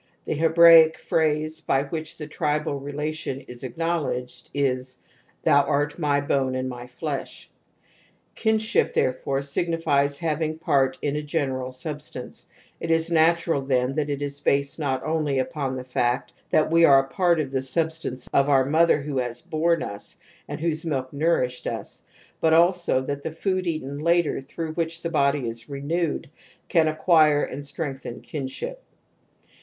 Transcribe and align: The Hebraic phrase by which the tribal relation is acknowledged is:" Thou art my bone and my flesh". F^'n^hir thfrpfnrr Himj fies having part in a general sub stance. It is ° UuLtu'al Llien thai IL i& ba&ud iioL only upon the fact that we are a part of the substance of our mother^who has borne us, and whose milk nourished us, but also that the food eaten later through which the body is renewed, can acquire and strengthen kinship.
The 0.25 0.33
Hebraic 0.33 0.97
phrase 0.97 1.61
by 1.61 1.83
which 1.83 2.17
the 2.17 2.25
tribal 2.25 2.79
relation 2.79 3.41
is 3.41 3.63
acknowledged 3.63 4.49
is:" 4.51 4.97
Thou 5.45 5.61
art 5.63 5.99
my 5.99 6.19
bone 6.19 6.55
and 6.55 6.67
my 6.67 6.87
flesh". 6.87 7.51
F^'n^hir 8.35 8.91
thfrpfnrr 8.91 9.21
Himj 9.21 9.83
fies 9.83 10.17
having 10.17 10.57
part 10.57 10.97
in 11.03 11.15
a 11.15 11.21
general 11.21 11.71
sub 11.71 12.01
stance. 12.01 12.47
It 12.79 12.89
is 12.89 13.09
° 13.09 13.09
UuLtu'al 13.11 13.11
Llien 13.13 13.15
thai 13.15 13.51
IL 13.51 13.61
i& 14.11 14.63
ba&ud 14.63 14.99
iioL 15.01 15.03
only 15.05 15.37
upon 15.37 15.75
the 15.75 15.83
fact 15.83 16.33
that 16.49 16.71
we 16.71 16.83
are 16.83 16.97
a 17.01 17.07
part 17.07 17.39
of 17.39 17.51
the 17.51 17.61
substance 17.61 18.27
of 18.33 18.49
our 18.49 18.65
mother^who 18.67 19.21
has 19.21 19.43
borne 19.43 19.83
us, 19.83 20.17
and 20.47 20.59
whose 20.61 20.83
milk 20.83 21.13
nourished 21.13 21.67
us, 21.67 22.01
but 22.39 22.53
also 22.55 23.01
that 23.01 23.21
the 23.21 23.29
food 23.31 23.67
eaten 23.67 23.99
later 23.99 24.41
through 24.41 24.73
which 24.73 25.03
the 25.03 25.11
body 25.11 25.47
is 25.47 25.69
renewed, 25.69 26.27
can 26.69 26.87
acquire 26.87 27.43
and 27.43 27.63
strengthen 27.67 28.19
kinship. 28.19 28.81